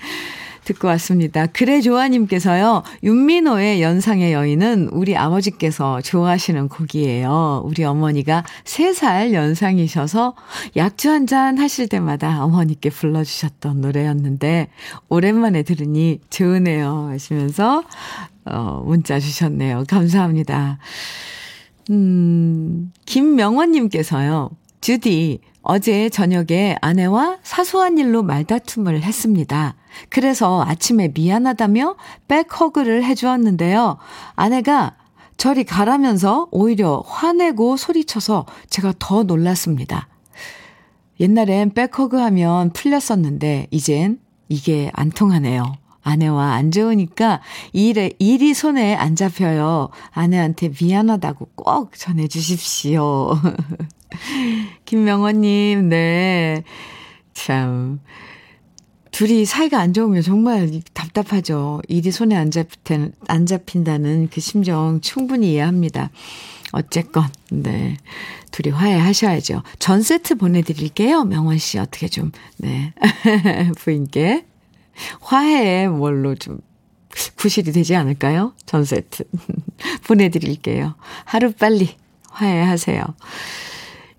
[0.69, 1.47] 듣고 왔습니다.
[1.47, 7.63] 그래 조아님께서요, 윤민호의 연상의 여인은 우리 아버지께서 좋아하시는 곡이에요.
[7.65, 10.35] 우리 어머니가 3살 연상이셔서
[10.75, 14.69] 약주 한 잔 하실 때마다 어머니께 불러주셨던 노래였는데,
[15.09, 17.09] 오랜만에 들으니 좋으네요.
[17.11, 17.83] 하시면서,
[18.45, 19.83] 어, 문자 주셨네요.
[19.87, 20.79] 감사합니다.
[21.91, 24.49] 음, 김명원님께서요,
[24.81, 29.75] 주디, 어제 저녁에 아내와 사소한 일로 말다툼을 했습니다.
[30.09, 31.95] 그래서 아침에 미안하다며
[32.27, 33.97] 백허그를 해주었는데요.
[34.35, 34.95] 아내가
[35.37, 40.07] 저리 가라면서 오히려 화내고 소리쳐서 제가 더 놀랐습니다.
[41.19, 45.63] 옛날엔 백허그 하면 풀렸었는데, 이젠 이게 안 통하네요.
[46.01, 49.89] 아내와 안 좋으니까 일에, 일이 손에 안 잡혀요.
[50.11, 53.31] 아내한테 미안하다고 꼭 전해주십시오.
[54.85, 56.63] 김명원님, 네.
[57.33, 57.99] 참.
[59.19, 61.81] 둘이 사이가 안 좋으면 정말 답답하죠.
[61.89, 66.09] 일이 손에 안, 잡힌, 안 잡힌다는 그 심정 충분히 이해합니다.
[66.71, 67.97] 어쨌건, 네.
[68.51, 69.63] 둘이 화해하셔야죠.
[69.77, 71.25] 전 세트 보내드릴게요.
[71.25, 72.93] 명원 씨, 어떻게 좀, 네.
[73.79, 74.45] 부인께.
[75.19, 76.61] 화해에 뭘로 좀
[77.35, 78.53] 구실이 되지 않을까요?
[78.65, 79.25] 전 세트.
[80.07, 80.95] 보내드릴게요.
[81.25, 81.89] 하루 빨리
[82.29, 83.03] 화해하세요.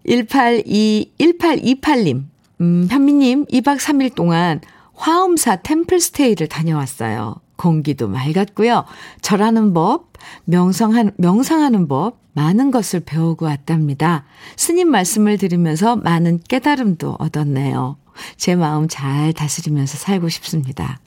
[0.07, 2.25] 182, 1828님,
[2.61, 4.61] 음, 현미님, 2박 3일 동안
[5.01, 7.37] 화엄사 템플스테이를 다녀왔어요.
[7.57, 8.85] 공기도 맑았고요.
[9.23, 10.13] 절하는 법,
[10.45, 14.25] 명상한, 명상하는 법, 많은 것을 배우고 왔답니다.
[14.57, 17.97] 스님 말씀을 들으면서 많은 깨달음도 얻었네요.
[18.37, 21.01] 제 마음 잘 다스리면서 살고 싶습니다.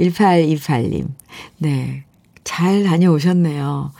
[0.00, 1.08] 1828님.
[1.58, 2.04] 네.
[2.42, 3.92] 잘 다녀오셨네요.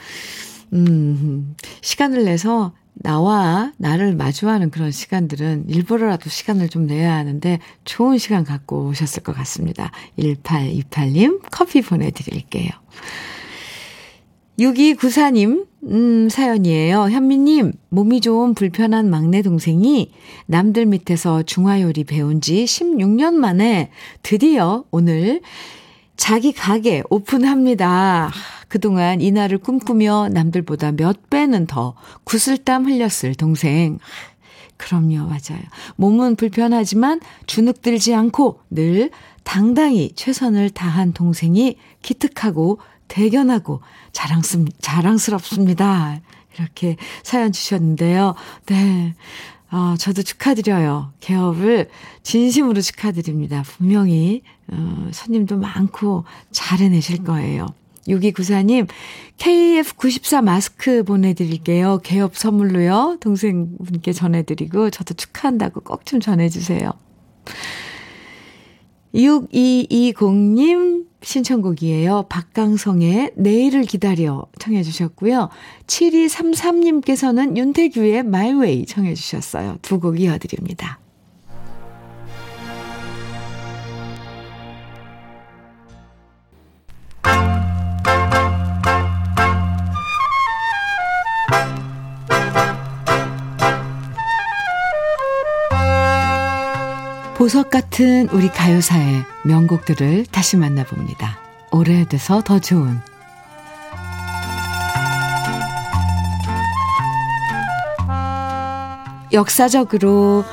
[0.73, 8.43] 음, 시간을 내서 나와 나를 마주하는 그런 시간들은 일부러라도 시간을 좀 내야 하는데 좋은 시간
[8.43, 9.91] 갖고 오셨을 것 같습니다.
[10.17, 12.69] 1828님 커피 보내드릴게요.
[14.59, 17.09] 6294님, 음, 사연이에요.
[17.09, 20.11] 현미님, 몸이 좀 불편한 막내 동생이
[20.47, 23.89] 남들 밑에서 중화요리 배운 지 16년 만에
[24.21, 25.39] 드디어 오늘
[26.19, 28.29] 자기 가게 오픈합니다.
[28.67, 31.95] 그동안 이날을 꿈꾸며 남들보다 몇 배는 더
[32.25, 33.99] 구슬땀 흘렸을 동생.
[34.75, 35.61] 그럼요, 맞아요.
[35.95, 39.11] 몸은 불편하지만 주눅들지 않고 늘
[39.43, 46.19] 당당히 최선을 다한 동생이 기특하고 대견하고 자랑스, 자랑스럽습니다.
[46.55, 48.35] 이렇게 사연 주셨는데요.
[48.65, 49.15] 네.
[49.71, 51.13] 어, 저도 축하드려요.
[51.19, 51.89] 개업을
[52.23, 53.63] 진심으로 축하드립니다.
[53.65, 54.41] 분명히,
[54.71, 57.67] 어, 손님도 많고 잘 해내실 거예요.
[58.07, 58.87] 6294님,
[59.37, 61.99] KF94 마스크 보내드릴게요.
[62.03, 63.17] 개업 선물로요.
[63.19, 66.91] 동생분께 전해드리고, 저도 축하한다고 꼭 좀 전해주세요.
[69.13, 72.25] 6220님 신청곡이에요.
[72.29, 75.49] 박강성의 내일을 기다려 청해 주셨고요.
[75.87, 79.77] 7233님께서는 윤태규의 Way 청해 주셨어요.
[79.81, 80.99] 두 곡 이어드립니다.
[97.39, 101.39] 보석 같은 우리 가요사의 명곡들을 다시 만나봅니다.
[101.71, 102.99] 오래돼서 더 좋은
[109.31, 110.43] 역사적으로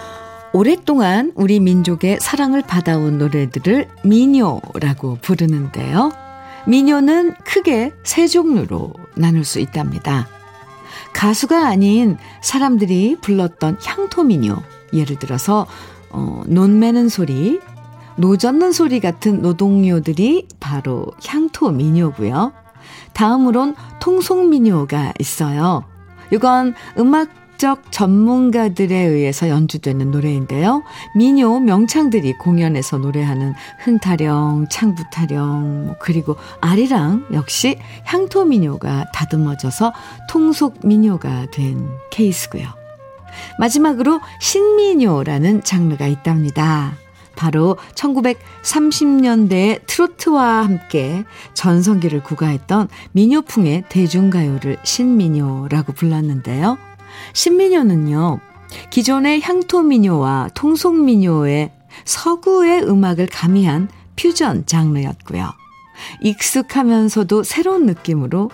[0.52, 6.12] 오랫동안 우리 민족의 사랑을 받아온 노래들을 민요라고 부르는데요.
[6.68, 10.28] 민요는 크게 세 종류로 나눌 수 있답니다.
[11.14, 14.62] 가수가 아닌 사람들이 불렀던 향토 민요.
[14.92, 15.66] 예를 들어서
[16.16, 17.60] 어, 논 매는 소리,
[18.16, 22.52] 노 젓는 소리 같은 노동요들이 바로 향토 민요고요.
[23.12, 25.84] 다음으론 통속 민요가 있어요.
[26.32, 30.82] 이건 음악적 전문가들에 의해서 연주되는 노래인데요.
[31.14, 33.52] 민요 명창들이 공연에서 노래하는
[33.84, 39.92] 흥타령, 창부타령, 뭐 그리고 아리랑 역시 향토 민요가 다듬어져서
[40.30, 42.85] 통속 민요가 된 케이스고요.
[43.58, 46.94] 마지막으로 신민요라는 장르가 있답니다.
[47.36, 51.24] 바로 1930년대 트로트와 함께
[51.54, 56.78] 전성기를 구가했던 민요풍의 대중가요를 신민요라고 불렀는데요.
[57.34, 58.40] 신민요는요,
[58.90, 61.72] 기존의 향토민요와 통속민요의
[62.04, 65.52] 서구의 음악을 가미한 퓨전 장르였고요.
[66.22, 68.50] 익숙하면서도 새로운 느낌으로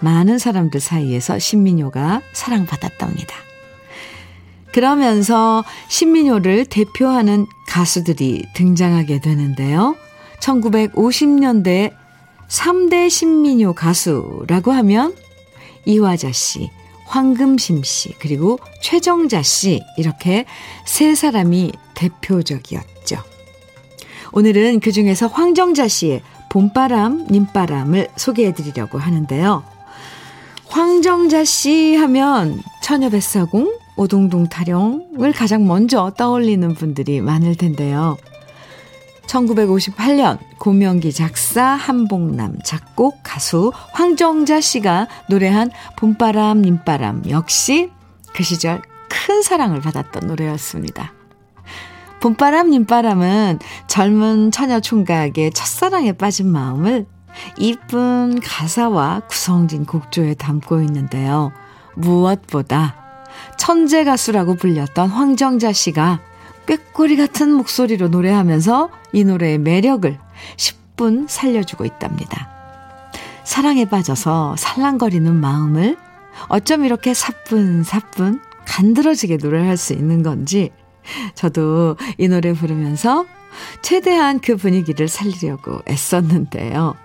[0.00, 3.51] 많은 사람들 사이에서 신민요가 사랑받았답니다.
[4.72, 9.96] 그러면서 신민요를 대표하는 가수들이 등장하게 되는데요.
[10.40, 11.92] 1950년대
[12.48, 15.14] 3대 신민요 가수라고 하면
[15.84, 16.70] 이화자 씨,
[17.06, 20.44] 황금심 씨, 그리고 최정자 씨, 이렇게
[20.84, 23.16] 세 사람이 대표적이었죠.
[24.32, 29.64] 오늘은 그 중에서 황정자 씨의 봄바람, 님바람을 소개해 드리려고 하는데요.
[30.68, 38.16] 황정자 씨 하면 처녀 뱃사공, 오동동 타령을 가장 먼저 떠올리는 분들이 많을 텐데요.
[39.26, 47.90] 1958년 고명기 작사 한복남 작곡 가수 황정자 씨가 노래한 봄바람 님바람 역시
[48.34, 51.12] 그 시절 큰 사랑을 받았던 노래였습니다.
[52.20, 57.06] 봄바람 님바람은 젊은 처녀 총각의 첫사랑에 빠진 마음을
[57.58, 61.52] 이쁜 가사와 구성진 곡조에 담고 있는데요.
[61.94, 63.01] 무엇보다
[63.62, 66.18] 천재 가수라고 불렸던 황정자 씨가
[66.66, 70.18] 꾀꼬리 같은 목소리로 노래하면서 이 노래의 매력을
[70.56, 72.50] 10분 살려주고 있답니다.
[73.44, 75.96] 사랑에 빠져서 살랑거리는 마음을
[76.48, 80.70] 어쩜 이렇게 사뿐사뿐 간드러지게 노래할 수 있는 건지
[81.36, 83.26] 저도 이 노래 부르면서
[83.80, 86.96] 최대한 그 분위기를 살리려고 애썼는데요.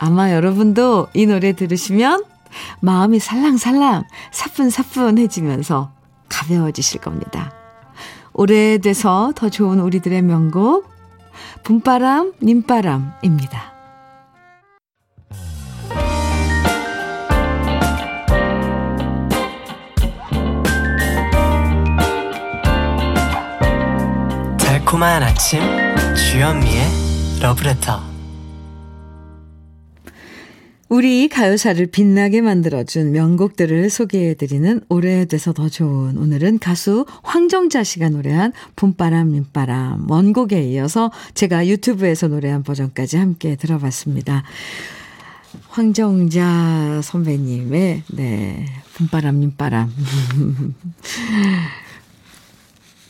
[0.00, 2.24] 아마 여러분도 이 노래 들으시면
[2.80, 5.92] 마음이 살랑살랑 사뿐사뿐해지면서
[6.28, 7.52] 가벼워지실 겁니다.
[8.32, 10.90] 오래돼서 더 좋은 우리들의 명곡
[11.64, 13.72] 봄바람 님바람입니다.
[24.58, 25.60] 달콤한 아침
[26.14, 28.11] 주현미의 러브레터
[30.92, 39.30] 우리 가요사를 빛나게 만들어준 명곡들을 소개해드리는 오래돼서 더 좋은 오늘은 가수 황정자 씨가 노래한 봄바람
[39.30, 44.42] 민바람 원곡에 이어서 제가 유튜브에서 노래한 버전까지 함께 들어봤습니다.
[45.70, 48.66] 황정자 선배님의 네
[48.98, 49.90] 봄바람 민바람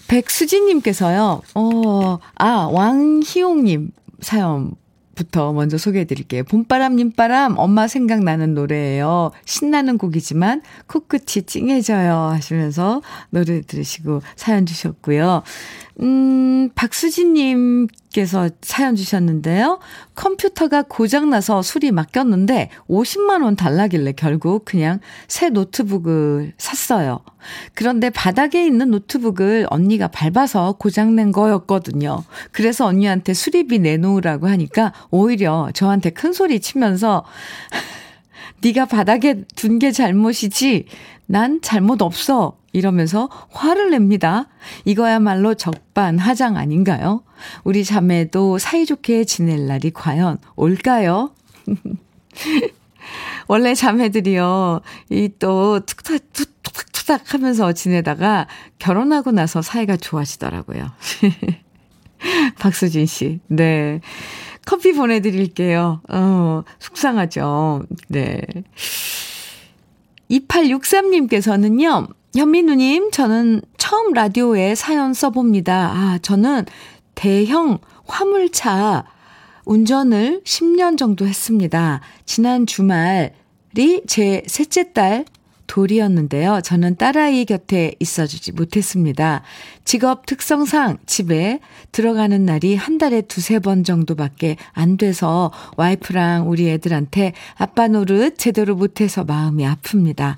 [0.07, 1.43] 백수진님께서요.
[1.57, 4.77] 어, 아 왕희용님 사연
[5.15, 6.45] 부터 먼저 소개해 드릴게요.
[6.45, 9.31] 봄바람, 님바람, 엄마 생각나는 노래예요.
[9.45, 12.15] 신나는 곡이지만 코끝이 찡해져요.
[12.15, 15.43] 하시면서 노래 들으시고 사연 주셨고요.
[16.01, 19.79] 음, 박수진님께서 사연 주셨는데요.
[20.15, 27.21] 컴퓨터가 고장나서 수리 맡겼는데 50만원 달라길래 결국 그냥 새 노트북을 샀어요.
[27.75, 32.25] 그런데 바닥에 있는 노트북을 언니가 밟아서 고장낸 거였거든요.
[32.53, 37.25] 그래서 언니한테 수리비 내놓으라고 하니까 오히려 저한테 큰 소리 치면서
[38.63, 40.87] 네가 바닥에 둔 게 잘못이지
[41.27, 44.49] 난 잘못 없어 이러면서 화를 냅니다.
[44.85, 47.23] 이거야말로 적반하장 아닌가요?
[47.65, 51.33] 우리 자매도 사이좋게 지낼 날이 과연 올까요?
[53.49, 58.47] 원래 자매들이요, 이 또 툭탁, 툭탁, 툭탁 하면서 지내다가
[58.79, 60.87] 결혼하고 나서 사이가 좋아지더라고요.
[62.59, 64.01] 박수진 씨, 네.
[64.65, 66.01] 커피 보내드릴게요.
[66.09, 67.83] 어, 속상하죠.
[68.09, 68.41] 네.
[70.33, 75.93] 2863님께서는요, 현민우님, 저는 처음 라디오에 사연 써봅니다.
[75.95, 76.65] 아, 저는
[77.15, 79.05] 대형 화물차
[79.65, 82.01] 운전을 10년 정도 했습니다.
[82.25, 85.25] 지난 주말이 제 셋째 딸
[85.73, 86.61] 돌이었는데요.
[86.63, 89.41] 저는 딸아이 곁에 있어주지 못했습니다.
[89.87, 91.61] 직업 특성상 집에
[91.93, 98.77] 들어가는 날이 한 달에 두세 번 정도밖에 안 돼서 와이프랑 우리 애들한테 아빠 노릇 제대로
[98.77, 100.37] 못해서 마음이 아픕니다.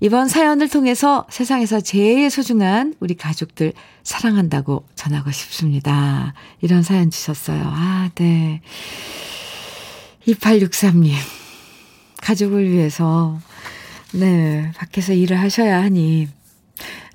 [0.00, 6.32] 이번 사연을 통해서 세상에서 제일 소중한 우리 가족들 사랑한다고 전하고 싶습니다.
[6.62, 7.62] 이런 사연 주셨어요.
[7.62, 8.62] 아, 네.
[10.26, 11.12] 2863님.
[12.22, 13.38] 가족을 위해서,
[14.14, 16.28] 네, 밖에서 일을 하셔야 하니,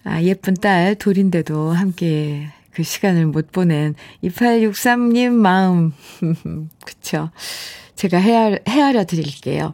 [0.03, 5.93] 아, 예쁜 딸 돌인데도 함께 그 시간을 못 보낸 2863님 마음,
[6.85, 7.29] 그쵸.
[7.95, 9.73] 제가 헤아, 헤아려 드릴게요.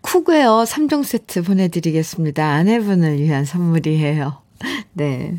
[0.00, 2.44] 쿠웨어 3종 세트 보내드리겠습니다.
[2.44, 4.40] 아내분을 위한 선물이에요.
[4.94, 5.34] 네.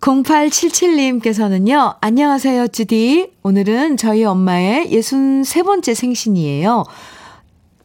[0.00, 3.32] 0877님께서는요, 안녕하세요, 주디.
[3.42, 6.84] 오늘은 저희 엄마의 63번째 생신이에요.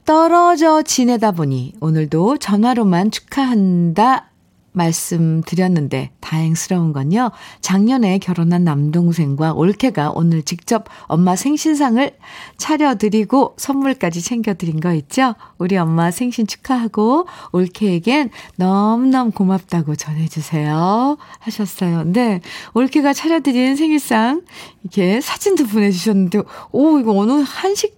[0.06, 4.30] 떨어져 지내다 보니 오늘도 전화로만 축하한다
[4.76, 7.32] 말씀드렸는데 다행스러운 건요.
[7.62, 12.12] 작년에 결혼한 남동생과 올케가 오늘 직접 엄마 생신상을
[12.58, 15.36] 차려드리고 선물까지 챙겨드린 거 있죠?
[15.58, 21.18] 우리 엄마 생신 축하하고 올케에겐 너무너무 고맙다고 전해주세요.
[21.40, 22.04] 하셨어요.
[22.04, 22.42] 네.
[22.74, 24.42] 올케가 차려드린 생일상
[24.84, 26.42] 이렇게 사진도 보내주셨는데
[26.72, 27.98] 오 이거 어느 한식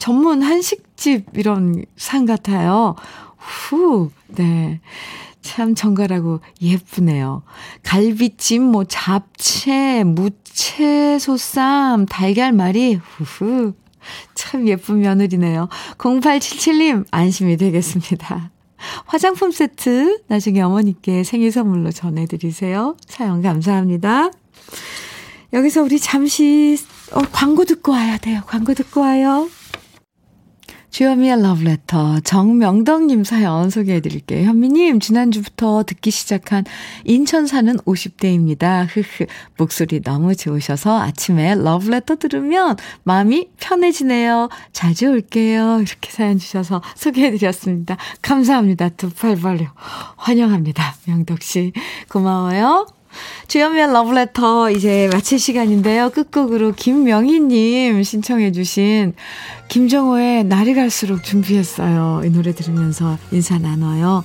[0.00, 2.96] 전문 한식집 이런 상 같아요.
[3.36, 4.80] 후, 네.
[5.42, 7.42] 참 정갈하고 예쁘네요.
[7.82, 13.74] 갈비찜, 뭐 잡채, 무채 소쌈, 달걀말이, 후후.
[14.34, 15.68] 참 예쁜 며느리네요.
[15.98, 18.50] 0877님, 안심이 되겠습니다.
[19.04, 22.96] 화장품 세트 나중에 어머니께 생일 선물로 전해드리세요.
[23.06, 24.30] 사연 감사합니다.
[25.52, 26.78] 여기서 우리 잠시
[27.12, 28.40] 어, 광고 듣고 와야 돼요.
[28.46, 29.50] 광고 듣고 와요.
[30.90, 34.46] 주여미의 러브레터 정명덕님 사연 소개해 드릴게요.
[34.48, 36.64] 현미님 지난주부터 듣기 시작한
[37.04, 38.86] 인천 사는 50대입니다.
[38.88, 39.26] 흐흐
[39.56, 44.48] 목소리 너무 좋으셔서 아침에 러브레터 들으면 마음이 편해지네요.
[44.72, 45.80] 자주 올게요.
[45.80, 47.96] 이렇게 사연 주셔서 소개해 드렸습니다.
[48.22, 48.88] 감사합니다.
[48.90, 49.66] 두 팔 벌려
[50.16, 50.94] 환영합니다.
[51.06, 51.72] 명덕 씨
[52.08, 52.99] 고마워요.
[53.48, 56.10] 주연미의 러브레터 이제 마칠 시간인데요.
[56.10, 59.14] 끝곡으로 김명희님 신청해주신
[59.68, 62.22] 김정호의 날이 갈수록 준비했어요.
[62.24, 64.24] 이 노래 들으면서 인사 나눠요.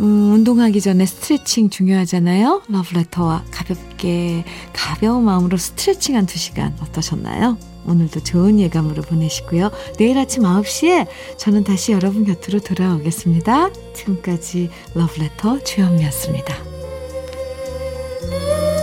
[0.00, 2.62] 음, 운동하기 전에 스트레칭 중요하잖아요.
[2.68, 7.58] 러브레터와 가볍게, 가벼운 마음으로 스트레칭 한두 시간 어떠셨나요?
[7.86, 9.70] 오늘도 좋은 예감으로 보내시고요.
[9.98, 11.06] 내일 아침 9시에
[11.38, 13.70] 저는 다시 여러분 곁으로 돌아오겠습니다.
[13.94, 16.73] 지금까지 러브레터 주현미였습니다.
[18.32, 18.73] Ooh.